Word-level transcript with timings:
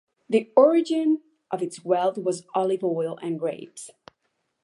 The 0.27 0.51
origin 0.57 1.21
of 1.51 1.61
its 1.61 1.85
wealth 1.85 2.17
was 2.17 2.47
olive 2.55 2.83
oil 2.83 3.19
and 3.21 3.37
grapes. 3.39 3.91